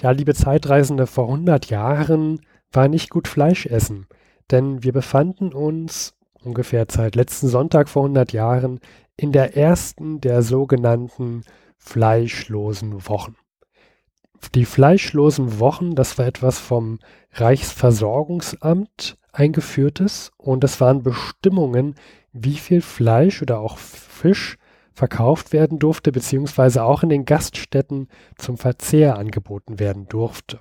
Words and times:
Ja, 0.00 0.12
liebe 0.12 0.34
Zeitreisende, 0.34 1.08
vor 1.08 1.24
100 1.24 1.66
Jahren 1.70 2.40
war 2.70 2.86
nicht 2.86 3.10
gut 3.10 3.26
Fleisch 3.26 3.66
essen, 3.66 4.06
denn 4.52 4.84
wir 4.84 4.92
befanden 4.92 5.52
uns 5.52 6.16
ungefähr 6.44 6.86
seit 6.88 7.16
letzten 7.16 7.48
Sonntag 7.48 7.88
vor 7.88 8.04
100 8.04 8.32
Jahren 8.32 8.78
in 9.22 9.30
der 9.30 9.56
ersten 9.56 10.20
der 10.20 10.42
sogenannten 10.42 11.44
fleischlosen 11.78 13.08
Wochen. 13.08 13.36
Die 14.56 14.64
fleischlosen 14.64 15.60
Wochen, 15.60 15.94
das 15.94 16.18
war 16.18 16.26
etwas 16.26 16.58
vom 16.58 16.98
Reichsversorgungsamt 17.30 19.16
eingeführtes 19.30 20.32
und 20.38 20.64
das 20.64 20.80
waren 20.80 21.04
Bestimmungen, 21.04 21.94
wie 22.32 22.56
viel 22.56 22.80
Fleisch 22.80 23.40
oder 23.42 23.60
auch 23.60 23.78
Fisch 23.78 24.58
verkauft 24.92 25.52
werden 25.52 25.78
durfte, 25.78 26.10
beziehungsweise 26.10 26.82
auch 26.82 27.04
in 27.04 27.08
den 27.08 27.24
Gaststätten 27.24 28.08
zum 28.36 28.58
Verzehr 28.58 29.16
angeboten 29.18 29.78
werden 29.78 30.08
durfte. 30.08 30.58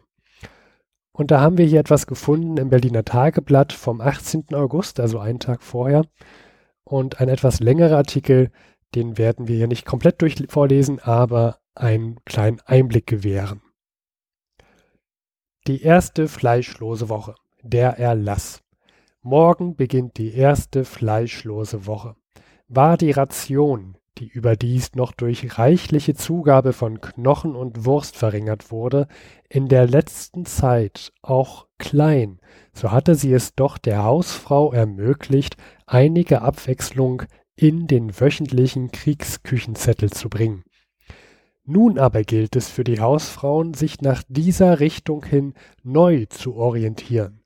Und 1.13 1.31
da 1.31 1.41
haben 1.41 1.57
wir 1.57 1.65
hier 1.65 1.79
etwas 1.79 2.05
gefunden 2.05 2.57
im 2.57 2.69
Berliner 2.69 3.03
Tageblatt 3.03 3.73
vom 3.73 4.01
18. 4.01 4.53
August, 4.53 4.99
also 4.99 5.17
einen 5.17 5.39
Tag 5.39 5.63
vorher, 5.63 6.05
und 6.91 7.21
ein 7.21 7.29
etwas 7.29 7.61
längerer 7.61 7.97
Artikel, 7.97 8.51
den 8.95 9.17
werden 9.17 9.47
wir 9.47 9.55
hier 9.55 9.67
nicht 9.67 9.85
komplett 9.85 10.21
durch 10.21 10.35
vorlesen, 10.49 10.99
aber 10.99 11.59
einen 11.73 12.19
kleinen 12.25 12.59
Einblick 12.65 13.07
gewähren. 13.07 13.61
Die 15.67 15.81
erste 15.81 16.27
fleischlose 16.27 17.07
Woche. 17.07 17.35
Der 17.63 17.97
Erlass. 17.97 18.61
Morgen 19.21 19.75
beginnt 19.75 20.17
die 20.17 20.33
erste 20.33 20.83
fleischlose 20.83 21.85
Woche. 21.85 22.15
War 22.67 22.97
die 22.97 23.11
Ration, 23.11 23.95
die 24.17 24.27
überdies 24.27 24.95
noch 24.95 25.13
durch 25.13 25.57
reichliche 25.57 26.15
Zugabe 26.15 26.73
von 26.73 26.99
Knochen 26.99 27.55
und 27.55 27.85
Wurst 27.85 28.17
verringert 28.17 28.71
wurde, 28.71 29.07
in 29.47 29.67
der 29.67 29.87
letzten 29.87 30.45
Zeit 30.45 31.13
auch 31.21 31.67
klein, 31.77 32.39
so 32.73 32.91
hatte 32.91 33.15
sie 33.15 33.33
es 33.33 33.55
doch 33.55 33.77
der 33.77 34.03
Hausfrau 34.03 34.73
ermöglicht, 34.73 35.57
einige 35.91 36.41
Abwechslung 36.41 37.23
in 37.55 37.85
den 37.85 38.17
wöchentlichen 38.19 38.91
Kriegsküchenzettel 38.91 40.09
zu 40.09 40.29
bringen. 40.29 40.63
Nun 41.65 41.99
aber 41.99 42.23
gilt 42.23 42.55
es 42.55 42.69
für 42.69 42.83
die 42.83 43.01
Hausfrauen, 43.01 43.73
sich 43.73 44.01
nach 44.01 44.23
dieser 44.27 44.79
Richtung 44.79 45.25
hin 45.25 45.53
neu 45.83 46.25
zu 46.25 46.55
orientieren. 46.55 47.43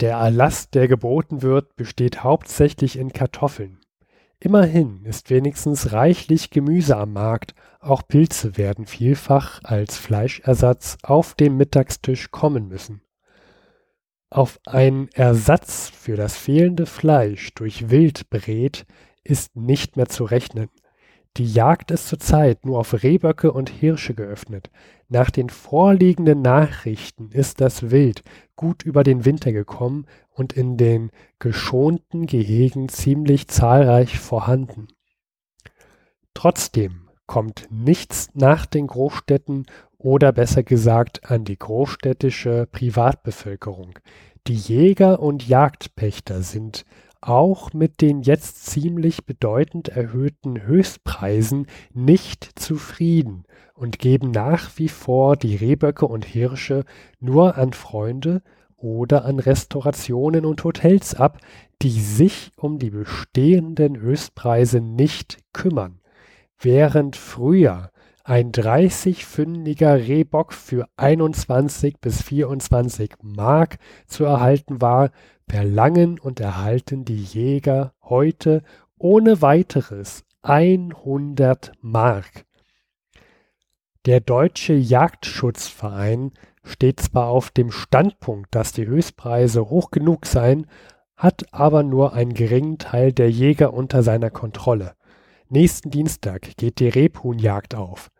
Der 0.00 0.16
Erlass, 0.16 0.70
der 0.70 0.88
geboten 0.88 1.42
wird, 1.42 1.76
besteht 1.76 2.24
hauptsächlich 2.24 2.98
in 2.98 3.12
Kartoffeln. 3.12 3.78
Immerhin 4.40 5.04
ist 5.04 5.30
wenigstens 5.30 5.92
reichlich 5.92 6.50
Gemüse 6.50 6.96
am 6.96 7.12
Markt, 7.12 7.54
auch 7.78 8.02
Pilze 8.08 8.56
werden 8.56 8.86
vielfach 8.86 9.60
als 9.62 9.98
Fleischersatz 9.98 10.96
auf 11.02 11.34
den 11.34 11.56
Mittagstisch 11.56 12.30
kommen 12.30 12.68
müssen. 12.68 13.03
Auf 14.34 14.58
einen 14.66 15.10
Ersatz 15.12 15.90
für 15.90 16.16
das 16.16 16.36
fehlende 16.36 16.86
Fleisch 16.86 17.54
durch 17.54 17.90
Wildbret 17.90 18.84
ist 19.22 19.54
nicht 19.54 19.96
mehr 19.96 20.08
zu 20.08 20.24
rechnen. 20.24 20.70
Die 21.36 21.46
Jagd 21.46 21.92
ist 21.92 22.08
zurzeit 22.08 22.66
nur 22.66 22.80
auf 22.80 23.00
Rehböcke 23.04 23.52
und 23.52 23.70
Hirsche 23.70 24.12
geöffnet. 24.12 24.72
Nach 25.08 25.30
den 25.30 25.50
vorliegenden 25.50 26.42
Nachrichten 26.42 27.30
ist 27.30 27.60
das 27.60 27.92
Wild 27.92 28.24
gut 28.56 28.82
über 28.82 29.04
den 29.04 29.24
Winter 29.24 29.52
gekommen 29.52 30.06
und 30.30 30.52
in 30.52 30.76
den 30.76 31.12
geschonten 31.38 32.26
Gehegen 32.26 32.88
ziemlich 32.88 33.46
zahlreich 33.46 34.18
vorhanden. 34.18 34.88
Trotzdem 36.34 37.08
kommt 37.26 37.68
nichts 37.70 38.30
nach 38.34 38.66
den 38.66 38.88
Großstädten 38.88 39.66
oder 40.04 40.32
besser 40.32 40.62
gesagt 40.62 41.30
an 41.30 41.44
die 41.44 41.58
großstädtische 41.58 42.68
Privatbevölkerung. 42.70 43.98
Die 44.46 44.54
Jäger 44.54 45.20
und 45.20 45.48
Jagdpächter 45.48 46.42
sind 46.42 46.84
auch 47.22 47.72
mit 47.72 48.02
den 48.02 48.20
jetzt 48.20 48.66
ziemlich 48.66 49.24
bedeutend 49.24 49.88
erhöhten 49.88 50.66
Höchstpreisen 50.66 51.68
nicht 51.94 52.58
zufrieden 52.58 53.44
und 53.72 53.98
geben 53.98 54.30
nach 54.30 54.72
wie 54.76 54.90
vor 54.90 55.36
die 55.36 55.56
Rehböcke 55.56 56.06
und 56.06 56.26
Hirsche 56.26 56.84
nur 57.18 57.56
an 57.56 57.72
Freunde 57.72 58.42
oder 58.76 59.24
an 59.24 59.38
Restaurationen 59.38 60.44
und 60.44 60.62
Hotels 60.64 61.14
ab, 61.14 61.38
die 61.80 61.98
sich 62.02 62.52
um 62.56 62.78
die 62.78 62.90
bestehenden 62.90 63.98
Höchstpreise 63.98 64.82
nicht 64.82 65.38
kümmern. 65.54 65.98
Während 66.58 67.16
früher 67.16 67.90
ein 68.24 68.52
30-pfündiger 68.52 70.08
Rehbock 70.08 70.54
für 70.54 70.88
21 70.96 72.00
bis 72.00 72.22
24 72.22 73.16
Mark 73.22 73.76
zu 74.06 74.24
erhalten 74.24 74.80
war, 74.80 75.10
verlangen 75.46 76.18
und 76.18 76.40
erhalten 76.40 77.04
die 77.04 77.22
Jäger 77.22 77.92
heute 78.02 78.62
ohne 78.96 79.42
weiteres 79.42 80.24
100 80.40 81.72
Mark. 81.82 82.46
Der 84.06 84.20
Deutsche 84.20 84.72
Jagdschutzverein 84.72 86.32
steht 86.62 87.00
zwar 87.00 87.28
auf 87.28 87.50
dem 87.50 87.70
Standpunkt, 87.70 88.54
dass 88.54 88.72
die 88.72 88.86
Höchstpreise 88.86 89.68
hoch 89.68 89.90
genug 89.90 90.24
seien, 90.24 90.66
hat 91.14 91.44
aber 91.52 91.82
nur 91.82 92.14
einen 92.14 92.32
geringen 92.32 92.78
Teil 92.78 93.12
der 93.12 93.30
Jäger 93.30 93.74
unter 93.74 94.02
seiner 94.02 94.30
Kontrolle. 94.30 94.94
Nächsten 95.50 95.90
Dienstag 95.90 96.56
geht 96.56 96.80
die 96.80 96.88
Rebhuhnjagd 96.88 97.74
auf. 97.74 98.10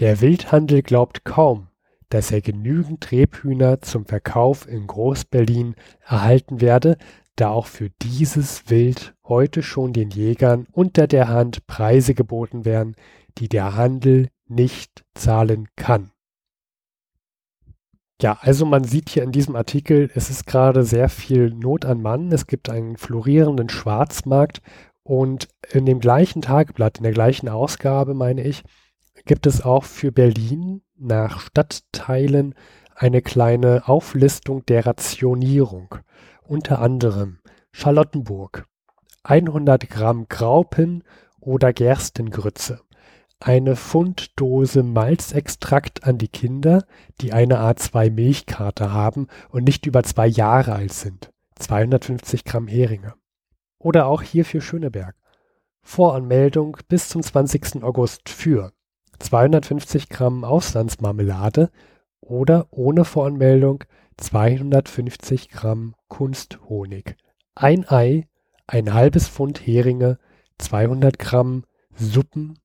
Der 0.00 0.22
Wildhandel 0.22 0.80
glaubt 0.80 1.26
kaum, 1.26 1.68
dass 2.08 2.30
er 2.32 2.40
genügend 2.40 3.12
Rebhühner 3.12 3.82
zum 3.82 4.06
Verkauf 4.06 4.66
in 4.66 4.86
Groß-Berlin 4.86 5.74
erhalten 6.02 6.62
werde, 6.62 6.96
da 7.36 7.50
auch 7.50 7.66
für 7.66 7.90
dieses 8.00 8.70
Wild 8.70 9.14
heute 9.24 9.62
schon 9.62 9.92
den 9.92 10.08
Jägern 10.08 10.66
unter 10.72 11.06
der 11.06 11.28
Hand 11.28 11.66
Preise 11.66 12.14
geboten 12.14 12.64
werden, 12.64 12.96
die 13.36 13.50
der 13.50 13.76
Handel 13.76 14.28
nicht 14.46 15.04
zahlen 15.14 15.68
kann. 15.76 16.10
Ja, 18.22 18.38
also 18.40 18.64
man 18.64 18.84
sieht 18.84 19.10
hier 19.10 19.22
in 19.22 19.32
diesem 19.32 19.54
Artikel, 19.54 20.10
es 20.14 20.30
ist 20.30 20.46
gerade 20.46 20.82
sehr 20.82 21.10
viel 21.10 21.50
Not 21.50 21.84
an 21.84 22.00
Mann. 22.00 22.32
Es 22.32 22.46
gibt 22.46 22.70
einen 22.70 22.96
florierenden 22.96 23.68
Schwarzmarkt 23.68 24.62
und 25.02 25.48
in 25.72 25.84
dem 25.84 26.00
gleichen 26.00 26.40
Tageblatt, 26.40 26.98
in 26.98 27.02
der 27.02 27.12
gleichen 27.12 27.50
Ausgabe, 27.50 28.14
meine 28.14 28.42
ich, 28.42 28.62
gibt 29.24 29.46
es 29.46 29.62
auch 29.62 29.84
für 29.84 30.12
Berlin 30.12 30.82
nach 30.96 31.40
Stadtteilen 31.40 32.54
eine 32.94 33.22
kleine 33.22 33.88
Auflistung 33.88 34.64
der 34.66 34.86
Rationierung. 34.86 35.94
Unter 36.42 36.80
anderem 36.80 37.38
Charlottenburg 37.72 38.66
100 39.22 39.88
Gramm 39.88 40.26
Graupen 40.28 41.04
oder 41.38 41.72
Gerstengrütze, 41.72 42.80
eine 43.38 43.76
Pfunddose 43.76 44.82
Malzextrakt 44.82 46.04
an 46.04 46.18
die 46.18 46.28
Kinder, 46.28 46.84
die 47.20 47.32
eine 47.32 47.60
A2 47.60 48.10
Milchkarte 48.10 48.92
haben 48.92 49.28
und 49.50 49.64
nicht 49.64 49.86
über 49.86 50.02
zwei 50.02 50.26
Jahre 50.26 50.74
alt 50.74 50.92
sind. 50.92 51.30
250 51.56 52.44
Gramm 52.44 52.68
Heringe. 52.68 53.14
Oder 53.78 54.06
auch 54.06 54.22
hier 54.22 54.44
für 54.44 54.60
Schöneberg. 54.60 55.14
Voranmeldung 55.82 56.76
bis 56.88 57.08
zum 57.08 57.22
20. 57.22 57.82
August 57.82 58.28
für 58.28 58.72
250 59.20 60.08
Gramm 60.08 60.44
Auslandsmarmelade 60.44 61.70
oder 62.20 62.66
ohne 62.70 63.04
Voranmeldung 63.04 63.84
250 64.16 65.48
Gramm 65.48 65.94
Kunsthonig, 66.08 67.16
ein 67.54 67.88
Ei, 67.88 68.26
ein 68.66 68.92
halbes 68.92 69.28
Pfund 69.28 69.66
Heringe, 69.66 70.18
200 70.58 71.18
Gramm 71.18 71.64
Suppen, 71.94 72.58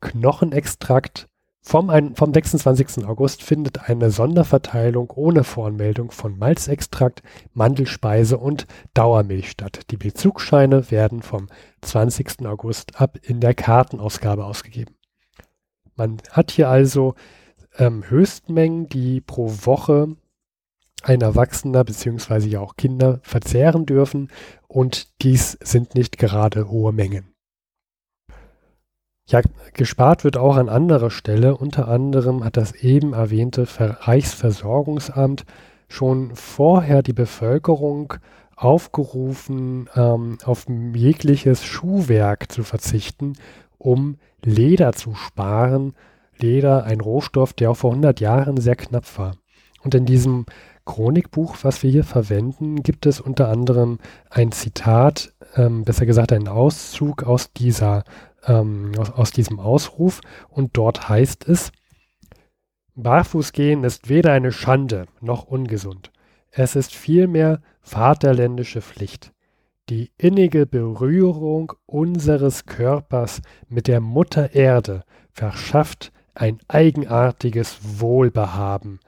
Knochenextrakt. 0.00 1.28
Vom, 1.64 1.90
ein, 1.90 2.16
vom 2.16 2.34
26. 2.34 3.06
August 3.06 3.44
findet 3.44 3.88
eine 3.88 4.10
Sonderverteilung 4.10 5.10
ohne 5.10 5.44
Voranmeldung 5.44 6.10
von 6.10 6.36
Malzextrakt, 6.36 7.22
Mandelspeise 7.52 8.36
und 8.36 8.66
Dauermilch 8.94 9.50
statt. 9.50 9.82
Die 9.92 9.96
Bezugsscheine 9.96 10.90
werden 10.90 11.22
vom 11.22 11.46
20. 11.82 12.44
August 12.46 13.00
ab 13.00 13.16
in 13.22 13.38
der 13.38 13.54
Kartenausgabe 13.54 14.44
ausgegeben. 14.44 14.96
Man 15.96 16.18
hat 16.30 16.50
hier 16.50 16.68
also 16.68 17.14
ähm, 17.78 18.04
Höchstmengen, 18.08 18.88
die 18.88 19.20
pro 19.20 19.48
Woche 19.64 20.16
ein 21.02 21.20
Erwachsener 21.20 21.84
bzw. 21.84 22.46
ja 22.46 22.60
auch 22.60 22.76
Kinder 22.76 23.20
verzehren 23.22 23.86
dürfen 23.86 24.30
und 24.68 25.08
dies 25.22 25.58
sind 25.62 25.94
nicht 25.94 26.18
gerade 26.18 26.68
hohe 26.68 26.92
Mengen. 26.92 27.32
Ja, 29.26 29.40
gespart 29.74 30.24
wird 30.24 30.36
auch 30.36 30.56
an 30.56 30.68
anderer 30.68 31.10
Stelle. 31.10 31.56
Unter 31.56 31.88
anderem 31.88 32.44
hat 32.44 32.56
das 32.56 32.72
eben 32.72 33.12
erwähnte 33.12 33.66
Reichsversorgungsamt 33.78 35.44
schon 35.88 36.34
vorher 36.34 37.02
die 37.02 37.12
Bevölkerung 37.12 38.14
aufgerufen, 38.56 39.88
ähm, 39.94 40.38
auf 40.44 40.66
jegliches 40.68 41.64
Schuhwerk 41.64 42.50
zu 42.50 42.62
verzichten, 42.62 43.34
um 43.82 44.18
Leder 44.42 44.92
zu 44.92 45.14
sparen. 45.14 45.94
Leder, 46.38 46.84
ein 46.84 47.00
Rohstoff, 47.00 47.52
der 47.52 47.70
auch 47.70 47.76
vor 47.76 47.90
100 47.90 48.20
Jahren 48.20 48.56
sehr 48.56 48.76
knapp 48.76 49.18
war. 49.18 49.36
Und 49.82 49.94
in 49.94 50.06
diesem 50.06 50.46
Chronikbuch, 50.84 51.56
was 51.62 51.82
wir 51.82 51.90
hier 51.90 52.04
verwenden, 52.04 52.82
gibt 52.82 53.06
es 53.06 53.20
unter 53.20 53.48
anderem 53.48 53.98
ein 54.30 54.50
Zitat, 54.52 55.32
ähm, 55.56 55.84
besser 55.84 56.06
gesagt 56.06 56.32
einen 56.32 56.48
Auszug 56.48 57.22
aus 57.24 57.52
dieser, 57.52 58.04
ähm, 58.46 58.92
aus, 58.98 59.10
aus 59.10 59.30
diesem 59.30 59.60
Ausruf 59.60 60.20
und 60.48 60.76
dort 60.76 61.08
heißt 61.08 61.48
es, 61.48 61.72
Barfußgehen 62.94 63.84
ist 63.84 64.08
weder 64.08 64.32
eine 64.32 64.52
Schande 64.52 65.06
noch 65.20 65.44
ungesund. 65.44 66.12
Es 66.50 66.76
ist 66.76 66.94
vielmehr 66.94 67.62
vaterländische 67.80 68.82
Pflicht. 68.82 69.32
Die 69.88 70.12
innige 70.16 70.66
Berührung 70.66 71.72
unseres 71.86 72.66
Körpers 72.66 73.42
mit 73.68 73.88
der 73.88 74.00
Mutter 74.00 74.54
Erde 74.54 75.04
verschafft 75.32 76.12
ein 76.34 76.58
eigenartiges 76.68 77.78
Wohlbehaben, 78.00 79.00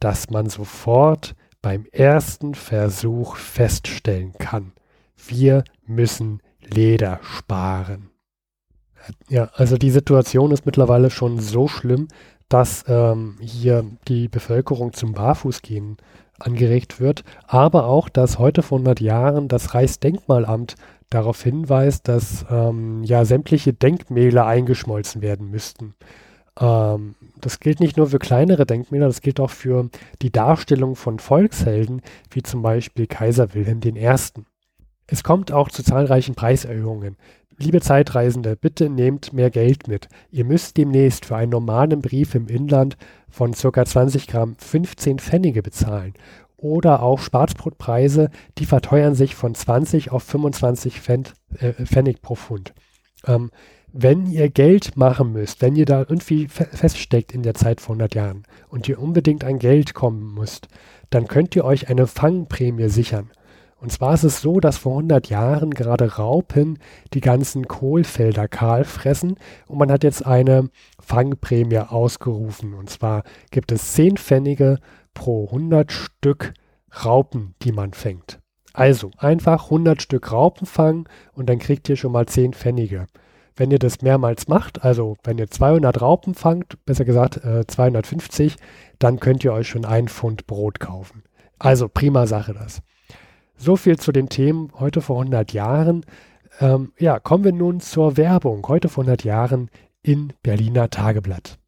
das 0.00 0.30
man 0.30 0.48
sofort 0.48 1.34
beim 1.60 1.86
ersten 1.92 2.54
Versuch 2.54 3.36
feststellen 3.36 4.32
kann. 4.38 4.72
Wir 5.16 5.64
müssen 5.86 6.40
Leder 6.60 7.20
sparen. 7.22 8.10
Ja, 9.28 9.50
also 9.54 9.76
die 9.76 9.90
Situation 9.90 10.50
ist 10.50 10.64
mittlerweile 10.64 11.10
schon 11.10 11.38
so 11.38 11.68
schlimm, 11.68 12.08
dass 12.48 12.84
ähm, 12.88 13.36
hier 13.40 13.84
die 14.08 14.28
Bevölkerung 14.28 14.92
zum 14.92 15.12
Barfußgehen 15.12 15.98
angeregt 16.38 17.00
wird, 17.00 17.24
aber 17.46 17.86
auch, 17.86 18.08
dass 18.08 18.38
heute 18.38 18.62
vor 18.62 18.78
100 18.78 19.00
Jahren 19.00 19.48
das 19.48 19.74
Reichsdenkmalamt 19.74 20.74
darauf 21.10 21.42
hinweist, 21.42 22.08
dass 22.08 22.44
ähm, 22.50 23.04
ja 23.04 23.24
sämtliche 23.24 23.72
Denkmäler 23.72 24.46
eingeschmolzen 24.46 25.22
werden 25.22 25.50
müssten. 25.50 25.94
Ähm, 26.60 27.14
das 27.40 27.60
gilt 27.60 27.80
nicht 27.80 27.96
nur 27.96 28.08
für 28.08 28.18
kleinere 28.18 28.66
Denkmäler, 28.66 29.06
das 29.06 29.20
gilt 29.20 29.40
auch 29.40 29.50
für 29.50 29.88
die 30.22 30.32
Darstellung 30.32 30.96
von 30.96 31.18
Volkshelden, 31.18 32.02
wie 32.30 32.42
zum 32.42 32.62
Beispiel 32.62 33.06
Kaiser 33.06 33.54
Wilhelm 33.54 33.80
I. 33.84 34.16
Es 35.06 35.22
kommt 35.22 35.52
auch 35.52 35.68
zu 35.68 35.82
zahlreichen 35.82 36.34
Preiserhöhungen. 36.34 37.16
Liebe 37.58 37.80
Zeitreisende, 37.80 38.56
bitte 38.56 38.88
nehmt 38.88 39.32
mehr 39.32 39.50
Geld 39.50 39.86
mit. 39.86 40.08
Ihr 40.30 40.44
müsst 40.44 40.76
demnächst 40.76 41.26
für 41.26 41.36
einen 41.36 41.52
normalen 41.52 42.00
Brief 42.00 42.34
im 42.34 42.48
Inland 42.48 42.96
von 43.28 43.52
ca. 43.52 43.84
20 43.84 44.26
Gramm 44.26 44.56
15 44.58 45.20
Pfennige 45.20 45.62
bezahlen. 45.62 46.14
Oder 46.56 47.02
auch 47.02 47.20
Schwarzbrotpreise, 47.20 48.30
die 48.58 48.66
verteuern 48.66 49.14
sich 49.14 49.36
von 49.36 49.54
20 49.54 50.10
auf 50.10 50.24
25 50.24 51.00
Pfennig, 51.00 51.32
äh, 51.58 51.72
Pfennig 51.84 52.22
pro 52.22 52.34
Pfund. 52.34 52.74
Ähm, 53.26 53.50
wenn 53.92 54.26
ihr 54.26 54.50
Geld 54.50 54.96
machen 54.96 55.32
müsst, 55.32 55.62
wenn 55.62 55.76
ihr 55.76 55.84
da 55.84 56.00
irgendwie 56.00 56.48
fe 56.48 56.66
feststeckt 56.72 57.32
in 57.32 57.44
der 57.44 57.54
Zeit 57.54 57.80
vor 57.80 57.94
100 57.94 58.16
Jahren 58.16 58.42
und 58.68 58.88
ihr 58.88 58.98
unbedingt 58.98 59.44
an 59.44 59.60
Geld 59.60 59.94
kommen 59.94 60.34
müsst, 60.34 60.66
dann 61.10 61.28
könnt 61.28 61.54
ihr 61.54 61.64
euch 61.64 61.88
eine 61.88 62.08
Fangprämie 62.08 62.88
sichern. 62.88 63.30
Und 63.84 63.90
zwar 63.90 64.14
ist 64.14 64.24
es 64.24 64.40
so, 64.40 64.60
dass 64.60 64.78
vor 64.78 64.92
100 64.92 65.28
Jahren 65.28 65.72
gerade 65.72 66.14
Raupen 66.14 66.78
die 67.12 67.20
ganzen 67.20 67.68
Kohlfelder 67.68 68.48
kahl 68.48 68.84
fressen 68.84 69.36
und 69.66 69.76
man 69.76 69.92
hat 69.92 70.04
jetzt 70.04 70.24
eine 70.24 70.70
Fangprämie 70.98 71.80
ausgerufen. 71.80 72.72
Und 72.72 72.88
zwar 72.88 73.24
gibt 73.50 73.72
es 73.72 73.92
10 73.92 74.16
Pfennige 74.16 74.78
pro 75.12 75.44
100 75.48 75.92
Stück 75.92 76.54
Raupen, 77.04 77.56
die 77.60 77.72
man 77.72 77.92
fängt. 77.92 78.38
Also 78.72 79.10
einfach 79.18 79.64
100 79.64 80.00
Stück 80.00 80.32
Raupen 80.32 80.66
fangen 80.66 81.04
und 81.34 81.50
dann 81.50 81.58
kriegt 81.58 81.86
ihr 81.90 81.96
schon 81.96 82.12
mal 82.12 82.24
10 82.24 82.54
Pfennige. 82.54 83.04
Wenn 83.54 83.70
ihr 83.70 83.78
das 83.78 84.00
mehrmals 84.00 84.48
macht, 84.48 84.82
also 84.82 85.18
wenn 85.24 85.36
ihr 85.36 85.50
200 85.50 86.00
Raupen 86.00 86.34
fangt, 86.34 86.82
besser 86.86 87.04
gesagt 87.04 87.44
äh, 87.44 87.66
250, 87.66 88.56
dann 88.98 89.20
könnt 89.20 89.44
ihr 89.44 89.52
euch 89.52 89.68
schon 89.68 89.84
ein 89.84 90.08
Pfund 90.08 90.46
Brot 90.46 90.80
kaufen. 90.80 91.22
Also 91.58 91.90
prima 91.90 92.26
Sache 92.26 92.54
das. 92.54 92.80
So 93.56 93.76
viel 93.76 93.98
zu 93.98 94.12
den 94.12 94.28
Themen 94.28 94.72
heute 94.78 95.00
vor 95.00 95.16
100 95.20 95.52
Jahren. 95.52 96.04
Ähm, 96.60 96.92
ja, 96.98 97.18
kommen 97.18 97.44
wir 97.44 97.52
nun 97.52 97.80
zur 97.80 98.16
Werbung. 98.16 98.66
Heute 98.68 98.88
vor 98.88 99.04
100 99.04 99.24
Jahren 99.24 99.70
in 100.02 100.32
Berliner 100.42 100.90
Tageblatt. 100.90 101.58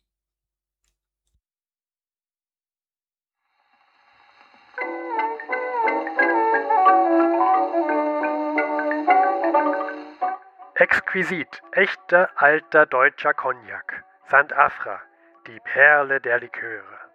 Exquisit, 10.75 11.63
echter 11.73 12.29
alter 12.37 12.85
deutscher 12.85 13.33
Cognac. 13.33 14.05
St. 14.27 14.53
Afra, 14.53 15.01
die 15.47 15.59
Perle 15.61 16.21
der 16.21 16.41
Liköre. 16.41 17.06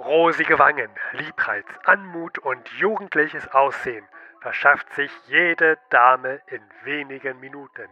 Rosige 0.00 0.58
Wangen, 0.58 0.90
Liebreiz, 1.12 1.66
Anmut 1.84 2.38
und 2.38 2.66
jugendliches 2.70 3.46
Aussehen 3.52 4.08
verschafft 4.40 4.90
sich 4.94 5.12
jede 5.26 5.76
Dame 5.90 6.40
in 6.46 6.62
wenigen 6.84 7.38
Minuten 7.38 7.88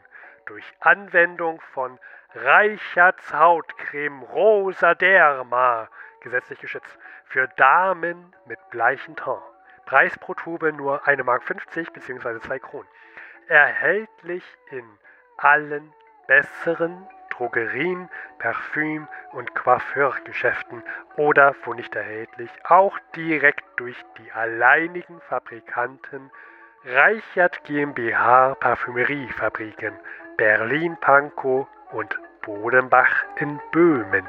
durch 0.47 0.65
Anwendung 0.81 1.61
von 1.75 2.01
Reicherts 2.35 3.35
Hautcreme 3.35 4.23
Rosa 4.23 4.95
Derma, 4.95 5.91
gesetzlich 6.21 6.59
geschützt, 6.61 6.99
für 7.27 7.47
Damen 7.57 8.35
mit 8.47 8.59
bleichen 8.71 9.15
Ton. 9.15 9.43
Preis 9.85 10.19
pro 10.19 10.33
Tube 10.33 10.73
nur 10.73 11.07
1,50 11.07 11.25
Mark 11.25 11.45
bzw. 11.93 12.41
2 12.41 12.59
Kronen. 12.59 12.89
Erhältlich 13.49 14.45
in 14.71 14.85
allen 15.37 15.93
besseren 16.27 17.07
Drogerien, 17.39 18.11
Parfüm- 18.39 19.07
und 19.33 19.55
Coiffeurgeschäften 19.55 20.83
oder, 21.17 21.55
wo 21.63 21.73
nicht 21.73 21.95
erhältlich, 21.95 22.51
auch 22.65 22.99
direkt 23.15 23.65
durch 23.77 23.97
die 24.19 24.33
alleinigen 24.33 25.21
Fabrikanten 25.29 26.31
Reichert 26.85 27.63
GmbH 27.65 28.57
Parfümeriefabriken 28.57 29.95
Berlin-Pankow 30.37 31.67
und 31.93 32.19
Bodenbach 32.43 33.25
in 33.37 33.61
Böhmen. 33.71 34.27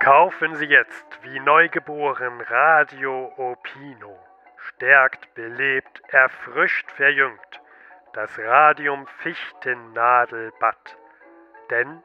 Kaufen 0.00 0.54
Sie 0.56 0.66
jetzt 0.66 1.18
wie 1.22 1.40
neugeboren 1.40 2.40
Radio 2.42 3.32
Opino. 3.36 4.18
Stärkt, 4.76 5.34
belebt, 5.34 6.02
erfrischt, 6.08 6.90
verjüngt 6.92 7.60
das 8.14 8.38
Radium 8.38 9.06
Fichtennadelbad. 9.18 10.96
Denn 11.70 12.02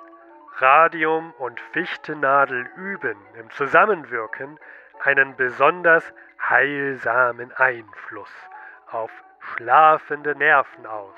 Radium 0.58 1.34
und 1.38 1.60
Fichtennadel 1.72 2.68
üben 2.76 3.18
im 3.36 3.50
Zusammenwirken 3.52 4.60
einen 5.04 5.36
besonders 5.36 6.14
heilsamen 6.42 7.52
Einfluss 7.54 8.34
auf 8.92 9.12
schlafende 9.40 10.36
Nerven 10.36 10.86
aus. 10.86 11.16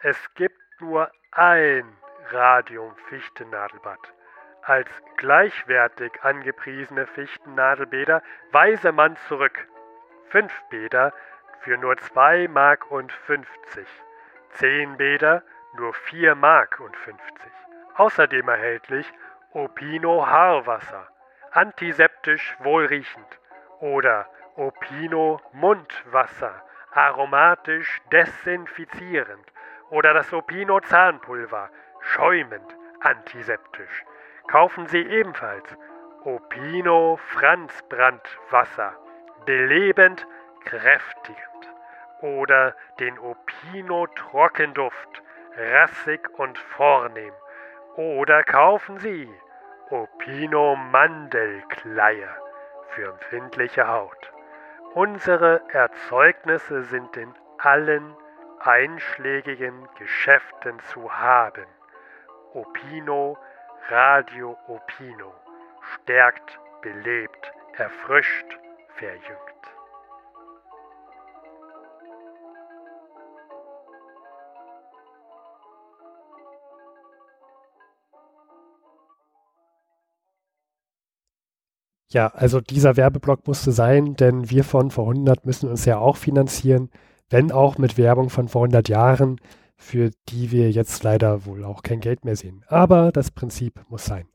Es 0.00 0.18
gibt 0.34 0.60
nur 0.80 1.10
ein 1.30 1.96
Radium-Fichtennadelbad. 2.30 4.00
Als 4.62 4.88
gleichwertig 5.16 6.12
angepriesene 6.22 7.06
Fichtennadelbäder 7.06 8.22
weise 8.50 8.92
man 8.92 9.16
zurück. 9.28 9.66
Fünf 10.28 10.52
Bäder 10.70 11.12
für 11.60 11.76
nur 11.78 11.96
2 11.96 12.48
Mark 12.48 12.90
und 12.90 13.12
50. 13.12 13.86
Zehn 14.50 14.96
Bäder 14.96 15.42
nur 15.76 15.94
4 15.94 16.34
Mark 16.34 16.80
und 16.80 16.96
50. 16.96 17.20
Außerdem 17.96 18.48
erhältlich 18.48 19.12
Opino 19.52 20.26
Haarwasser, 20.26 21.08
antiseptisch 21.52 22.56
wohlriechend 22.60 23.40
oder 23.80 24.26
Opino 24.56 25.40
Mundwasser, 25.52 26.62
aromatisch 26.92 28.00
desinfizierend 28.12 29.46
oder 29.90 30.14
das 30.14 30.32
Opino 30.32 30.80
Zahnpulver, 30.80 31.70
schäumend 32.00 32.76
antiseptisch. 33.00 34.04
Kaufen 34.46 34.86
Sie 34.86 35.02
ebenfalls 35.02 35.76
Opino 36.24 37.16
Franzbrandwasser, 37.32 38.94
belebend, 39.44 40.26
kräftigend 40.64 41.38
oder 42.20 42.74
den 43.00 43.18
Opino 43.18 44.06
Trockenduft, 44.06 45.22
rassig 45.56 46.28
und 46.38 46.58
vornehm. 46.58 47.32
Oder 47.96 48.42
kaufen 48.42 48.98
Sie 48.98 49.30
Opino 49.90 50.74
Mandelkleie 50.76 52.28
für 52.88 53.10
empfindliche 53.10 53.86
Haut. 53.86 54.32
Unsere 54.94 55.60
Erzeugnisse 55.68 56.84
sind 56.84 57.16
in 57.16 57.34
allen 57.58 58.16
einschlägigen 58.60 59.88
Geschäften 59.98 60.80
zu 60.80 61.12
haben. 61.12 61.66
Opino, 62.54 63.36
Radio 63.88 64.56
Opino, 64.68 65.34
stärkt, 65.82 66.58
belebt, 66.80 67.52
erfrischt, 67.76 68.58
verjüngt. 68.98 69.54
Ja, 82.14 82.28
also 82.28 82.60
dieser 82.60 82.96
Werbeblock 82.96 83.48
musste 83.48 83.72
sein, 83.72 84.14
denn 84.14 84.48
wir 84.48 84.62
von 84.62 84.92
vor 84.92 85.08
100 85.08 85.44
müssen 85.44 85.68
uns 85.68 85.84
ja 85.84 85.98
auch 85.98 86.16
finanzieren, 86.16 86.90
wenn 87.28 87.50
auch 87.50 87.76
mit 87.76 87.98
Werbung 87.98 88.30
von 88.30 88.46
vor 88.46 88.62
100 88.62 88.88
Jahren, 88.88 89.40
für 89.76 90.12
die 90.28 90.52
wir 90.52 90.70
jetzt 90.70 91.02
leider 91.02 91.44
wohl 91.44 91.64
auch 91.64 91.82
kein 91.82 91.98
Geld 91.98 92.24
mehr 92.24 92.36
sehen. 92.36 92.64
Aber 92.68 93.10
das 93.10 93.32
Prinzip 93.32 93.84
muss 93.88 94.04
sein. 94.04 94.28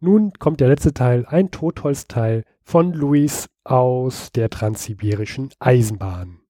Nun 0.00 0.32
kommt 0.38 0.60
der 0.60 0.68
letzte 0.68 0.94
Teil, 0.94 1.26
ein 1.26 1.50
Totholzteil 1.50 2.44
von 2.62 2.92
Luis 2.92 3.48
aus 3.64 4.30
der 4.32 4.48
transsibirischen 4.50 5.50
Eisenbahn. 5.58 6.40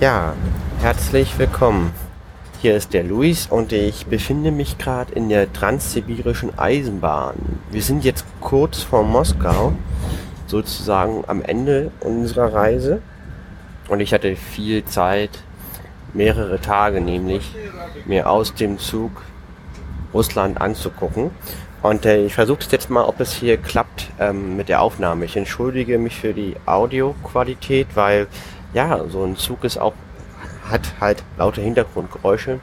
Ja, 0.00 0.34
herzlich 0.80 1.38
willkommen 1.38 1.92
hier 2.62 2.76
ist 2.76 2.92
der 2.92 3.04
Luis 3.04 3.46
und 3.46 3.72
ich 3.72 4.04
befinde 4.04 4.50
mich 4.50 4.76
gerade 4.76 5.14
in 5.14 5.30
der 5.30 5.50
transsibirischen 5.50 6.58
Eisenbahn. 6.58 7.36
Wir 7.70 7.80
sind 7.80 8.04
jetzt 8.04 8.26
kurz 8.42 8.82
vor 8.82 9.02
Moskau, 9.02 9.72
sozusagen 10.46 11.24
am 11.26 11.40
Ende 11.40 11.90
unserer 12.00 12.52
Reise. 12.52 13.00
Und 13.88 14.00
ich 14.00 14.12
hatte 14.12 14.36
viel 14.36 14.84
Zeit, 14.84 15.30
mehrere 16.14 16.60
Tage 16.60 17.00
nämlich, 17.00 17.54
mir 18.06 18.28
aus 18.28 18.54
dem 18.54 18.78
Zug 18.78 19.10
Russland 20.12 20.60
anzugucken. 20.60 21.30
Und 21.82 22.04
äh, 22.04 22.26
ich 22.26 22.34
versuche 22.34 22.60
jetzt 22.70 22.90
mal, 22.90 23.04
ob 23.04 23.20
es 23.20 23.32
hier 23.32 23.56
klappt 23.56 24.10
ähm, 24.18 24.56
mit 24.56 24.68
der 24.68 24.82
Aufnahme. 24.82 25.24
Ich 25.24 25.36
entschuldige 25.36 25.98
mich 25.98 26.18
für 26.20 26.34
die 26.34 26.56
Audioqualität, 26.66 27.88
weil 27.94 28.26
ja, 28.74 29.04
so 29.08 29.24
ein 29.24 29.36
Zug 29.36 29.64
ist 29.64 29.78
auch 29.78 29.94
hat 30.70 30.92
halt 31.00 31.22
laute 31.36 31.60
Hintergrundgeräusche. 31.60 32.60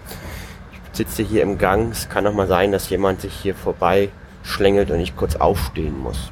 Ich 0.71 0.97
sitze 0.97 1.23
hier 1.23 1.43
im 1.43 1.57
Gang. 1.57 1.91
Es 1.91 2.09
kann 2.09 2.25
auch 2.25 2.33
mal 2.33 2.47
sein, 2.47 2.71
dass 2.71 2.89
jemand 2.89 3.21
sich 3.21 3.33
hier 3.33 3.53
vorbei 3.53 4.09
schlängelt 4.43 4.91
und 4.91 4.99
ich 4.99 5.15
kurz 5.15 5.35
aufstehen 5.35 5.99
muss. 5.99 6.31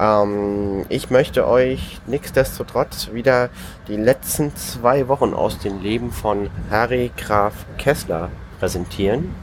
Ähm, 0.00 0.86
ich 0.88 1.10
möchte 1.10 1.46
euch 1.46 2.00
nichtsdestotrotz 2.06 3.10
wieder 3.12 3.50
die 3.86 3.96
letzten 3.96 4.56
zwei 4.56 5.08
Wochen 5.08 5.34
aus 5.34 5.58
dem 5.58 5.82
Leben 5.82 6.10
von 6.10 6.48
Harry 6.70 7.10
Graf 7.16 7.52
Kessler 7.76 8.30
präsentieren. 8.58 9.34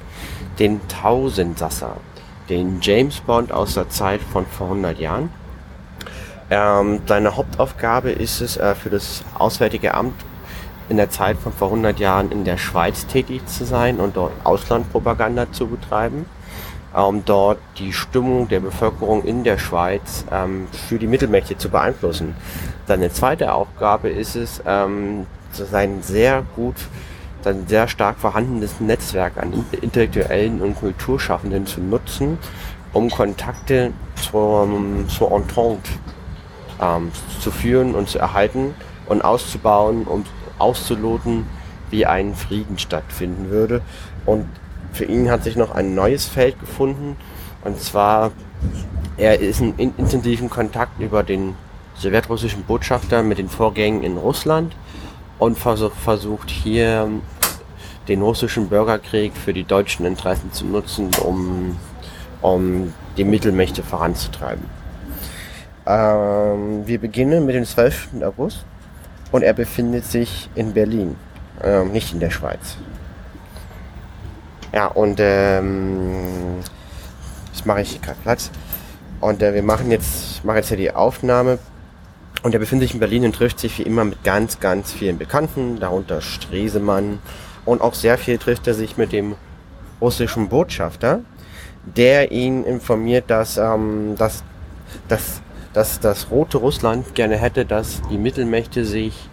Den 0.58 0.82
Tausendsasser, 0.88 1.98
den 2.50 2.80
James 2.82 3.20
Bond 3.20 3.52
aus 3.52 3.76
der 3.76 3.90
Zeit 3.90 4.22
von 4.22 4.48
vor 4.48 4.68
100 4.68 4.98
Jahren. 4.98 5.30
Ähm, 6.50 7.02
seine 7.06 7.36
Hauptaufgabe 7.36 8.10
ist 8.10 8.42
es, 8.42 8.58
äh, 8.58 8.74
für 8.74 8.90
das 8.90 9.24
Auswärtige 9.38 9.94
Amt 9.94 10.16
in 10.90 10.98
der 10.98 11.10
Zeit 11.10 11.38
von 11.38 11.52
vor 11.52 11.68
100 11.68 12.00
Jahren 12.00 12.32
in 12.32 12.46
der 12.46 12.58
Schweiz 12.58 13.06
tätig 13.06 13.46
zu 13.46 13.66
sein 13.66 14.00
und 14.00 14.16
dort 14.16 14.32
Auslandpropaganda 14.46 15.52
zu 15.52 15.68
betreiben, 15.68 16.26
um 16.94 17.24
dort 17.26 17.60
die 17.78 17.94
Stimmung 17.94 18.48
der 18.48 18.60
Bevölkerung 18.60 19.24
in 19.24 19.44
der 19.44 19.58
Schweiz 19.58 20.26
ähm, 20.32 20.68
für 20.72 20.98
die 20.98 21.08
Mittelmächte 21.08 21.58
zu 21.58 21.70
beeinflussen. 21.70 22.36
Seine 22.88 23.12
zweite 23.12 23.54
Aufgabe 23.54 24.10
ist 24.10 24.36
es, 24.36 24.62
ähm, 24.66 25.26
sein 25.52 26.02
sehr 26.02 26.44
gut, 26.56 26.76
sein 27.44 27.66
sehr 27.68 27.88
stark 27.88 28.18
vorhandenes 28.18 28.80
Netzwerk 28.80 29.38
an 29.38 29.66
Intellektuellen 29.82 30.62
und 30.62 30.76
Kulturschaffenden 30.76 31.66
zu 31.66 31.82
nutzen, 31.82 32.38
um 32.94 33.10
Kontakte 33.10 33.94
zur, 34.16 34.68
zur 35.08 35.32
Entente 35.32 35.90
ähm, 36.82 37.12
zu 37.40 37.52
führen 37.52 37.96
und 37.96 38.10
zu 38.10 38.20
erhalten 38.20 38.74
und 39.08 39.24
auszubauen, 39.24 40.06
um 40.06 40.26
auszuloten, 40.60 41.46
wie 41.90 42.06
ein 42.06 42.36
Frieden 42.36 42.78
stattfinden 42.78 43.50
würde. 43.50 43.82
Und 44.26 44.46
für 44.98 45.06
ihn 45.06 45.30
hat 45.30 45.44
sich 45.44 45.56
noch 45.56 45.72
ein 45.72 45.96
neues 45.96 46.26
Feld 46.26 46.60
gefunden. 46.60 47.16
Und 47.64 47.80
zwar, 47.80 48.32
er 49.18 49.40
ist 49.40 49.62
in 49.62 49.74
intensiven 49.78 50.50
Kontakt 50.50 51.00
über 51.00 51.24
den 51.24 51.56
sowjetrussischen 51.96 52.64
Botschafter 52.64 53.24
mit 53.24 53.38
den 53.38 53.50
Vorgängen 53.50 54.04
in 54.04 54.18
Russland 54.18 54.76
und 55.40 55.58
versucht 55.58 56.50
hier 56.50 57.10
den 58.08 58.22
russischen 58.22 58.70
Bürgerkrieg 58.70 59.34
für 59.36 59.54
die 59.54 59.64
deutschen 59.64 60.06
Interessen 60.06 60.52
zu 60.52 60.66
nutzen, 60.66 61.10
um, 61.24 61.78
um 62.42 62.94
die 63.18 63.24
Mittelmächte 63.24 63.84
voranzutreiben. 63.84 64.66
Ähm, 65.86 66.88
wir 66.88 67.00
beginnen 67.00 67.46
mit 67.46 67.56
dem 67.56 67.66
12. 67.66 68.10
August 68.24 68.66
und 69.32 69.44
er 69.44 69.54
befindet 69.54 70.06
sich 70.06 70.50
in 70.56 70.74
Berlin, 70.74 71.16
ähm, 71.64 71.92
nicht 71.92 72.14
in 72.14 72.20
der 72.20 72.30
Schweiz. 72.30 72.78
Ja, 74.78 74.86
und 74.86 75.18
ähm, 75.20 76.60
das 77.52 77.66
mache 77.66 77.82
ich 77.82 78.00
gerade 78.00 78.20
Platz. 78.22 78.52
Und 79.20 79.42
äh, 79.42 79.56
wir 79.56 79.64
machen 79.64 79.90
jetzt, 79.90 80.46
machen 80.46 80.58
jetzt 80.58 80.68
hier 80.68 80.78
die 80.78 80.94
Aufnahme. 80.94 81.58
Und 82.44 82.54
er 82.54 82.60
befindet 82.60 82.88
sich 82.88 82.94
in 82.94 83.00
Berlin 83.00 83.26
und 83.26 83.34
trifft 83.34 83.60
sich 83.60 83.80
wie 83.80 83.82
immer 83.82 84.06
mit 84.06 84.24
ganz, 84.24 84.60
ganz 84.60 84.94
vielen 84.94 85.18
Bekannten, 85.18 85.80
darunter 85.80 86.22
Stresemann. 86.22 87.18
Und 87.66 87.82
auch 87.82 87.96
sehr 87.96 88.20
viel 88.20 88.38
trifft 88.38 88.68
er 88.68 88.76
sich 88.76 88.98
mit 88.98 89.14
dem 89.14 89.34
russischen 90.00 90.48
Botschafter, 90.48 91.22
der 91.84 92.32
ihn 92.32 92.64
informiert, 92.64 93.32
dass, 93.32 93.58
ähm, 93.58 94.14
dass, 94.16 94.44
dass 95.08 95.42
dass 95.74 96.00
das 96.00 96.30
rote 96.30 96.60
Russland 96.60 97.16
gerne 97.16 97.38
hätte, 97.38 97.66
dass 97.66 98.02
die 98.12 98.20
Mittelmächte 98.20 98.86
sich 98.86 99.28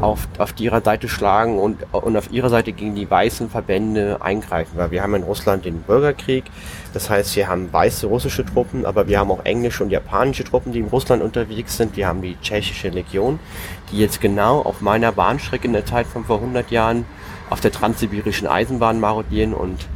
auf, 0.00 0.28
auf 0.38 0.54
ihrer 0.58 0.82
Seite 0.82 1.08
schlagen 1.08 1.58
und, 1.58 1.78
und 1.92 2.16
auf 2.16 2.30
ihrer 2.30 2.48
Seite 2.48 2.72
gegen 2.72 2.94
die 2.94 3.10
weißen 3.10 3.48
Verbände 3.48 4.18
eingreifen. 4.20 4.72
Weil 4.76 4.90
wir 4.90 5.02
haben 5.02 5.14
in 5.14 5.22
Russland 5.22 5.64
den 5.64 5.82
Bürgerkrieg, 5.82 6.44
das 6.92 7.10
heißt, 7.10 7.36
wir 7.36 7.48
haben 7.48 7.72
weiße 7.72 8.06
russische 8.06 8.44
Truppen, 8.44 8.86
aber 8.86 9.08
wir 9.08 9.18
haben 9.18 9.30
auch 9.30 9.44
englische 9.44 9.82
und 9.82 9.90
japanische 9.90 10.44
Truppen, 10.44 10.72
die 10.72 10.80
in 10.80 10.88
Russland 10.88 11.22
unterwegs 11.22 11.76
sind. 11.76 11.96
Wir 11.96 12.08
haben 12.08 12.22
die 12.22 12.36
tschechische 12.40 12.88
Legion, 12.88 13.38
die 13.90 13.98
jetzt 13.98 14.20
genau 14.20 14.60
auf 14.60 14.80
meiner 14.80 15.12
Bahnstrecke 15.12 15.66
in 15.66 15.72
der 15.72 15.86
Zeit 15.86 16.06
von 16.06 16.24
vor 16.24 16.38
100 16.38 16.70
Jahren 16.70 17.04
auf 17.50 17.60
der 17.60 17.72
transsibirischen 17.72 18.48
Eisenbahn 18.48 19.00
marodieren 19.00 19.54
und 19.54 19.86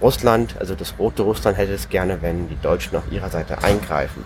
Russland, 0.00 0.54
also 0.60 0.74
das 0.74 0.94
rote 0.98 1.22
Russland 1.22 1.58
hätte 1.58 1.72
es 1.72 1.88
gerne, 1.88 2.22
wenn 2.22 2.48
die 2.48 2.60
Deutschen 2.60 2.96
auf 2.96 3.10
ihrer 3.10 3.30
Seite 3.30 3.62
eingreifen. 3.64 4.24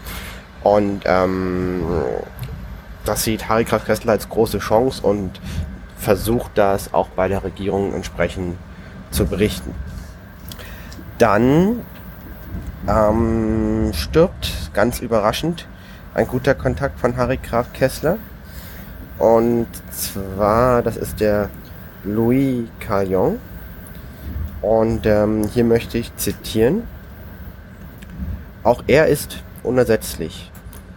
Und 0.62 1.02
ähm, 1.06 1.82
das 3.04 3.24
sieht 3.24 3.48
Harry 3.48 3.64
Graf 3.64 3.84
Kessler 3.84 4.12
als 4.12 4.28
große 4.28 4.58
Chance 4.58 5.02
und 5.02 5.40
versucht 5.96 6.52
das 6.56 6.94
auch 6.94 7.08
bei 7.08 7.28
der 7.28 7.44
Regierung 7.44 7.94
entsprechend 7.94 8.56
zu 9.10 9.26
berichten. 9.26 9.74
Dann 11.18 11.80
ähm, 12.88 13.92
stirbt, 13.94 14.70
ganz 14.74 15.00
überraschend, 15.00 15.66
ein 16.14 16.26
guter 16.26 16.54
Kontakt 16.54 16.98
von 17.00 17.16
Harry 17.16 17.38
Graf 17.38 17.72
Kessler. 17.72 18.18
Und 19.18 19.68
zwar, 19.90 20.82
das 20.82 20.96
ist 20.96 21.20
der 21.20 21.48
Louis 22.04 22.68
Carillon. 22.80 23.38
Und 24.60 25.06
ähm, 25.06 25.48
hier 25.52 25.64
möchte 25.64 25.98
ich 25.98 26.14
zitieren. 26.16 26.84
Auch 28.62 28.82
er 28.86 29.06
ist 29.06 29.42
unersetzlich. 29.62 30.51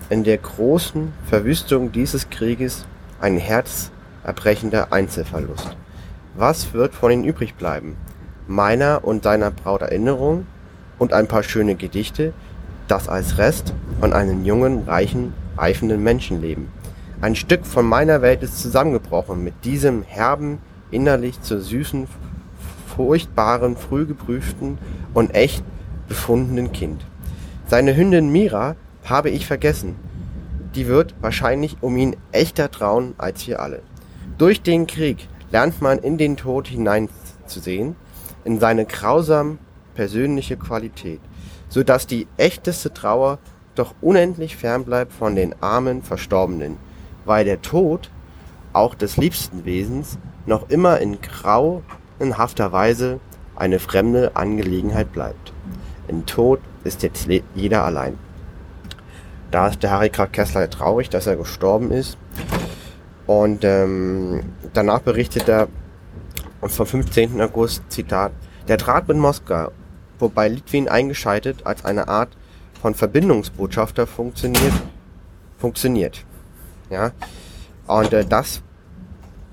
In 0.07 0.23
der 0.23 0.37
großen 0.37 1.13
Verwüstung 1.25 1.91
dieses 1.91 2.29
Krieges 2.29 2.85
ein 3.19 3.37
herzerbrechender 3.37 4.93
Einzelverlust. 4.93 5.75
Was 6.35 6.73
wird 6.73 6.93
von 6.93 7.11
ihm 7.11 7.23
übrig 7.23 7.55
bleiben? 7.55 7.97
Meiner 8.47 9.03
und 9.03 9.23
seiner 9.23 9.49
Braut 9.49 9.81
Erinnerung 9.81 10.45
und 10.99 11.11
ein 11.11 11.27
paar 11.27 11.41
schöne 11.41 11.73
Gedichte, 11.73 12.33
das 12.87 13.09
als 13.09 13.39
Rest 13.39 13.73
von 13.99 14.13
einem 14.13 14.45
jungen, 14.45 14.83
reichen, 14.83 15.33
reifenden 15.57 16.03
Menschenleben. 16.03 16.67
Ein 17.19 17.35
Stück 17.35 17.65
von 17.65 17.87
meiner 17.87 18.21
Welt 18.21 18.43
ist 18.43 18.61
zusammengebrochen 18.61 19.43
mit 19.43 19.65
diesem 19.65 20.03
herben, 20.03 20.59
innerlich 20.91 21.41
zur 21.41 21.61
süßen, 21.61 22.07
furchtbaren, 22.95 23.75
früh 23.75 24.05
geprüften 24.05 24.77
und 25.15 25.33
echt 25.33 25.63
befundenen 26.07 26.71
Kind. 26.73 27.03
Seine 27.65 27.97
Hündin 27.97 28.31
Mira 28.31 28.75
habe 29.05 29.29
ich 29.29 29.45
vergessen. 29.45 29.95
Die 30.75 30.87
wird 30.87 31.15
wahrscheinlich 31.21 31.77
um 31.81 31.95
ihn 31.95 32.15
echter 32.31 32.69
trauen 32.69 33.13
als 33.17 33.47
wir 33.47 33.61
alle. 33.61 33.81
Durch 34.37 34.61
den 34.61 34.87
Krieg 34.87 35.29
lernt 35.51 35.81
man 35.81 35.99
in 35.99 36.17
den 36.17 36.35
Tod 36.35 36.67
hineinzusehen, 36.67 37.95
in 38.43 38.59
seine 38.59 38.85
grausam 38.85 39.59
persönliche 39.93 40.57
Qualität, 40.57 41.21
so 41.69 41.83
dass 41.83 42.07
die 42.07 42.27
echteste 42.37 42.93
Trauer 42.93 43.39
doch 43.75 43.93
unendlich 44.01 44.57
fern 44.57 44.83
bleibt 44.83 45.13
von 45.13 45.35
den 45.35 45.55
armen 45.61 46.01
Verstorbenen, 46.01 46.77
weil 47.25 47.45
der 47.45 47.61
Tod 47.61 48.09
auch 48.73 48.95
des 48.95 49.17
liebsten 49.17 49.65
Wesens 49.65 50.17
noch 50.45 50.69
immer 50.69 50.99
in 50.99 51.19
grauenhafter 51.21 52.71
Weise 52.71 53.19
eine 53.55 53.79
fremde 53.79 54.35
Angelegenheit 54.35 55.11
bleibt. 55.13 55.53
Im 56.07 56.25
Tod 56.25 56.59
ist 56.83 57.03
jetzt 57.03 57.27
jeder 57.55 57.85
allein. 57.85 58.17
Da 59.51 59.67
ist 59.67 59.83
der 59.83 59.91
Harry 59.91 60.09
Krag 60.09 60.33
Kessler 60.33 60.69
traurig, 60.69 61.09
dass 61.09 61.27
er 61.27 61.35
gestorben 61.35 61.91
ist. 61.91 62.17
Und 63.27 63.63
ähm, 63.63 64.43
danach 64.73 64.99
berichtet 64.99 65.49
er 65.49 65.67
vom 66.61 66.85
15. 66.85 67.41
August, 67.41 67.83
Zitat, 67.89 68.31
der 68.67 68.77
Draht 68.77 69.07
mit 69.07 69.17
Moskau, 69.17 69.71
wobei 70.19 70.47
Litwin 70.47 70.87
eingeschaltet 70.87 71.65
als 71.65 71.85
eine 71.85 72.07
Art 72.07 72.29
von 72.81 72.93
Verbindungsbotschafter 72.93 74.07
funktioniert, 74.07 74.73
funktioniert. 75.57 76.23
Ja, 76.89 77.11
und 77.87 78.13
äh, 78.13 78.25
das 78.25 78.61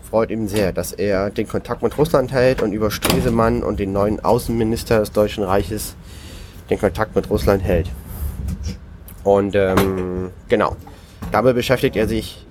freut 0.02 0.30
ihm 0.30 0.48
sehr, 0.48 0.72
dass 0.72 0.92
er 0.92 1.30
den 1.30 1.48
Kontakt 1.48 1.82
mit 1.82 1.96
Russland 1.96 2.32
hält 2.32 2.60
und 2.60 2.72
über 2.72 2.90
Stresemann 2.90 3.62
und 3.62 3.80
den 3.80 3.92
neuen 3.92 4.20
Außenminister 4.22 5.00
des 5.00 5.12
Deutschen 5.12 5.44
Reiches 5.44 5.94
den 6.68 6.78
Kontakt 6.78 7.16
mit 7.16 7.30
Russland 7.30 7.62
hält. 7.62 7.90
Und 9.24 9.54
ähm, 9.54 10.30
genau, 10.48 10.76
dabei 11.30 11.52
beschäftigt 11.52 11.96
er 11.96 12.08
sich 12.08 12.46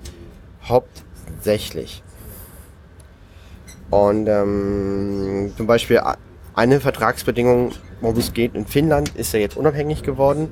hauptsächlich. 0.64 2.02
Und 3.90 4.26
ähm, 4.26 5.52
zum 5.56 5.66
Beispiel 5.66 6.00
eine 6.54 6.80
Vertragsbedingung, 6.80 7.72
worum 8.00 8.16
es 8.16 8.32
geht, 8.32 8.54
in 8.54 8.66
Finnland 8.66 9.10
ist 9.16 9.34
er 9.34 9.40
jetzt 9.40 9.56
unabhängig 9.56 10.02
geworden. 10.02 10.48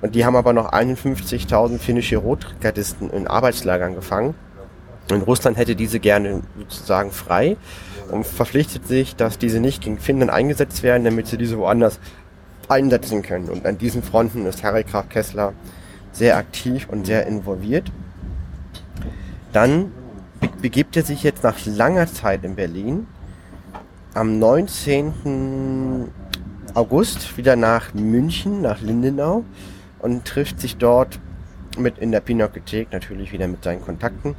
Und 0.00 0.14
die 0.14 0.24
haben 0.24 0.36
aber 0.36 0.52
noch 0.52 0.72
51.000 0.72 1.78
finnische 1.78 2.16
Rotgardisten 2.16 3.10
in 3.10 3.26
Arbeitslagern 3.26 3.94
gefangen. 3.94 4.34
Und 5.10 5.22
Russland 5.22 5.56
hätte 5.58 5.76
diese 5.76 6.00
gerne 6.00 6.42
sozusagen 6.58 7.10
frei 7.10 7.56
und 8.10 8.26
verpflichtet 8.26 8.86
sich, 8.86 9.16
dass 9.16 9.38
diese 9.38 9.60
nicht 9.60 9.82
gegen 9.82 9.98
Finnland 9.98 10.30
eingesetzt 10.30 10.82
werden, 10.82 11.04
damit 11.04 11.26
sie 11.26 11.36
diese 11.36 11.58
woanders 11.58 12.00
einsetzen 12.70 13.22
können. 13.22 13.48
Und 13.48 13.66
an 13.66 13.78
diesen 13.78 14.02
Fronten 14.02 14.46
ist 14.46 14.62
Harry 14.62 14.84
Graf 14.84 15.08
Kessler 15.08 15.52
sehr 16.12 16.36
aktiv 16.36 16.88
und 16.90 17.06
sehr 17.06 17.26
involviert. 17.26 17.90
Dann 19.52 19.92
begibt 20.60 20.96
er 20.96 21.04
sich 21.04 21.22
jetzt 21.22 21.42
nach 21.42 21.64
langer 21.66 22.06
Zeit 22.06 22.44
in 22.44 22.54
Berlin 22.54 23.06
am 24.14 24.38
19. 24.38 26.08
August 26.74 27.36
wieder 27.36 27.56
nach 27.56 27.94
München, 27.94 28.62
nach 28.62 28.80
Lindenau 28.80 29.44
und 29.98 30.24
trifft 30.24 30.60
sich 30.60 30.76
dort 30.76 31.18
mit 31.78 31.98
in 31.98 32.12
der 32.12 32.20
Pinakothek, 32.20 32.92
natürlich 32.92 33.32
wieder 33.32 33.48
mit 33.48 33.64
seinen 33.64 33.82
Kontakten. 33.82 34.36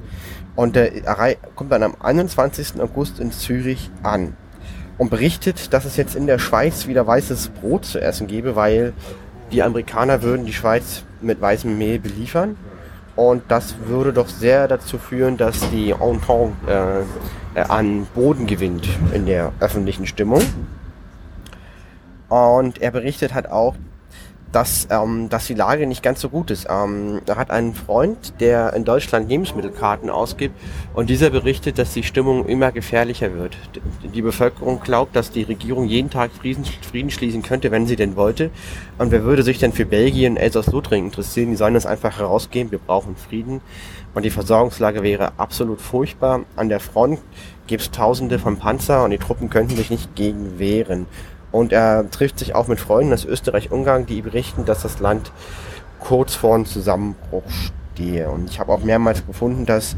Und 0.55 0.77
er 0.77 1.35
kommt 1.55 1.71
dann 1.71 1.83
am 1.83 1.95
21. 1.99 2.79
August 2.79 3.19
in 3.19 3.31
Zürich 3.31 3.89
an 4.03 4.37
und 4.97 5.09
berichtet, 5.09 5.73
dass 5.73 5.85
es 5.85 5.97
jetzt 5.97 6.15
in 6.15 6.27
der 6.27 6.39
Schweiz 6.39 6.87
wieder 6.87 7.05
weißes 7.05 7.49
Brot 7.49 7.85
zu 7.85 7.99
essen 7.99 8.27
gäbe, 8.27 8.55
weil 8.55 8.93
die 9.51 9.61
Amerikaner 9.61 10.21
würden 10.21 10.45
die 10.45 10.53
Schweiz 10.53 11.03
mit 11.21 11.41
weißem 11.41 11.77
Mehl 11.77 11.99
beliefern. 11.99 12.55
Und 13.15 13.43
das 13.47 13.75
würde 13.85 14.11
doch 14.11 14.27
sehr 14.27 14.67
dazu 14.67 14.97
führen, 14.97 15.37
dass 15.37 15.69
die 15.69 15.91
Entente 15.91 17.05
äh, 17.55 17.59
an 17.61 18.07
Boden 18.13 18.45
gewinnt 18.45 18.87
in 19.13 19.25
der 19.25 19.53
öffentlichen 19.59 20.05
Stimmung. 20.05 20.41
Und 22.27 22.81
er 22.81 22.91
berichtet 22.91 23.33
hat 23.33 23.47
auch, 23.47 23.75
dass, 24.51 24.87
ähm, 24.89 25.27
dass 25.29 25.47
die 25.47 25.53
Lage 25.53 25.85
nicht 25.85 26.01
ganz 26.01 26.21
so 26.21 26.29
gut 26.29 26.49
ist. 26.51 26.67
Ähm, 26.69 27.21
er 27.25 27.35
hat 27.35 27.51
einen 27.51 27.73
Freund, 27.73 28.39
der 28.39 28.73
in 28.73 28.85
Deutschland 28.85 29.29
Lebensmittelkarten 29.29 30.09
ausgibt 30.09 30.55
und 30.93 31.09
dieser 31.09 31.29
berichtet, 31.29 31.77
dass 31.77 31.93
die 31.93 32.03
Stimmung 32.03 32.45
immer 32.45 32.71
gefährlicher 32.71 33.33
wird. 33.35 33.57
Die 34.13 34.21
Bevölkerung 34.21 34.79
glaubt, 34.79 35.15
dass 35.15 35.31
die 35.31 35.43
Regierung 35.43 35.85
jeden 35.85 36.09
Tag 36.09 36.31
Frieden, 36.31 36.65
schließen 37.11 37.43
könnte, 37.43 37.71
wenn 37.71 37.85
sie 37.85 37.95
denn 37.95 38.15
wollte. 38.15 38.49
Und 38.97 39.11
wer 39.11 39.23
würde 39.23 39.43
sich 39.43 39.59
denn 39.59 39.73
für 39.73 39.85
Belgien, 39.85 40.37
Elsass-Lothringen 40.37 41.07
interessieren? 41.07 41.49
Die 41.49 41.57
sollen 41.57 41.73
das 41.73 41.85
einfach 41.85 42.17
herausgeben, 42.19 42.71
wir 42.71 42.79
brauchen 42.79 43.15
Frieden. 43.15 43.61
Und 44.13 44.23
die 44.23 44.29
Versorgungslage 44.29 45.03
wäre 45.03 45.33
absolut 45.37 45.81
furchtbar. 45.81 46.45
An 46.55 46.69
der 46.69 46.79
Front 46.79 47.19
gibt 47.67 47.81
es 47.81 47.91
tausende 47.91 48.39
von 48.39 48.57
Panzer 48.57 49.03
und 49.03 49.11
die 49.11 49.17
Truppen 49.17 49.49
könnten 49.49 49.75
sich 49.75 49.89
nicht 49.89 50.15
gegen 50.15 50.57
wehren. 50.57 51.05
Und 51.55 51.71
er 51.71 52.11
trifft 52.11 52.37
sich 52.37 52.53
auch 52.53 52.67
mit 52.67 52.81
Freunden 52.81 53.13
aus 53.13 53.23
Österreich-Ungarn, 53.23 54.05
die 54.05 54.21
berichten, 54.21 54.65
dass 54.65 54.81
das 54.81 54.99
Land 54.99 55.31
kurz 56.01 56.35
vor 56.35 56.53
einem 56.53 56.65
Zusammenbruch 56.65 57.45
stehe. 57.93 58.27
Und 58.29 58.49
ich 58.49 58.59
habe 58.59 58.73
auch 58.73 58.83
mehrmals 58.83 59.25
gefunden, 59.25 59.65
dass 59.65 59.95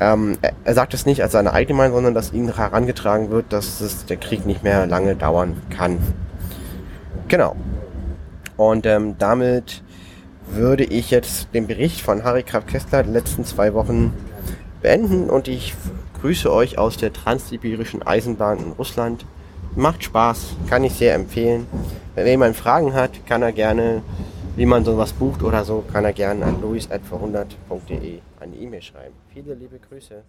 ähm, 0.00 0.38
er, 0.64 0.74
sagt 0.74 0.94
es 0.94 1.06
nicht 1.06 1.22
als 1.22 1.30
seine 1.30 1.52
eigene 1.52 1.78
Meinung, 1.78 1.98
sondern 1.98 2.14
dass 2.14 2.32
ihm 2.32 2.52
herangetragen 2.52 3.30
wird, 3.30 3.52
dass 3.52 3.80
es, 3.80 4.06
der 4.06 4.16
Krieg 4.16 4.44
nicht 4.44 4.64
mehr 4.64 4.88
lange 4.88 5.14
dauern 5.14 5.62
kann. 5.70 5.98
Genau. 7.28 7.54
Und 8.56 8.84
ähm, 8.84 9.14
damit 9.20 9.84
würde 10.50 10.82
ich 10.82 11.12
jetzt 11.12 11.54
den 11.54 11.68
Bericht 11.68 12.00
von 12.00 12.24
Harry 12.24 12.42
Graf 12.42 12.66
Kessler 12.66 13.04
der 13.04 13.12
letzten 13.12 13.44
zwei 13.44 13.72
Wochen 13.72 14.12
beenden 14.82 15.30
und 15.30 15.46
ich 15.46 15.74
grüße 16.20 16.52
euch 16.52 16.76
aus 16.76 16.96
der 16.96 17.12
transsibirischen 17.12 18.04
Eisenbahn 18.04 18.58
in 18.58 18.72
Russland. 18.72 19.24
Macht 19.78 20.02
Spaß, 20.02 20.56
kann 20.68 20.82
ich 20.82 20.94
sehr 20.94 21.14
empfehlen. 21.14 21.68
Wenn 22.16 22.26
jemand 22.26 22.56
Fragen 22.56 22.94
hat, 22.94 23.24
kann 23.26 23.42
er 23.42 23.52
gerne, 23.52 24.02
wie 24.56 24.66
man 24.66 24.84
sowas 24.84 25.12
bucht 25.12 25.44
oder 25.44 25.64
so, 25.64 25.84
kann 25.92 26.04
er 26.04 26.12
gerne 26.12 26.46
an 26.46 26.60
luis.verhundert.de 26.60 28.18
eine 28.40 28.56
E-Mail 28.56 28.82
schreiben. 28.82 29.14
Viele 29.32 29.54
liebe 29.54 29.78
Grüße. 29.78 30.24